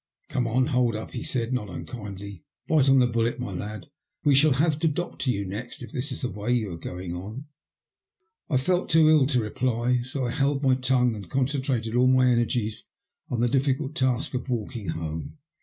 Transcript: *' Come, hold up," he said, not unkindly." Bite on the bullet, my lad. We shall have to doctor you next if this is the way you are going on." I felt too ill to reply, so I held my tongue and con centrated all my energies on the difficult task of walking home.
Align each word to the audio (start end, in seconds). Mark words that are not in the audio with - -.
*' 0.17 0.27
Come, 0.29 0.45
hold 0.47 0.95
up," 0.95 1.11
he 1.11 1.21
said, 1.21 1.53
not 1.53 1.69
unkindly." 1.69 2.43
Bite 2.67 2.89
on 2.89 2.97
the 2.97 3.05
bullet, 3.05 3.39
my 3.39 3.53
lad. 3.53 3.85
We 4.23 4.33
shall 4.33 4.53
have 4.53 4.79
to 4.79 4.87
doctor 4.87 5.29
you 5.29 5.45
next 5.45 5.83
if 5.83 5.91
this 5.91 6.11
is 6.11 6.23
the 6.23 6.31
way 6.31 6.51
you 6.53 6.71
are 6.71 6.77
going 6.77 7.13
on." 7.13 7.45
I 8.49 8.57
felt 8.57 8.89
too 8.89 9.07
ill 9.07 9.27
to 9.27 9.39
reply, 9.41 10.01
so 10.01 10.25
I 10.25 10.31
held 10.31 10.63
my 10.63 10.73
tongue 10.73 11.13
and 11.15 11.29
con 11.29 11.45
centrated 11.45 11.95
all 11.95 12.07
my 12.07 12.25
energies 12.25 12.89
on 13.29 13.41
the 13.41 13.47
difficult 13.47 13.93
task 13.93 14.33
of 14.33 14.49
walking 14.49 14.87
home. 14.89 15.37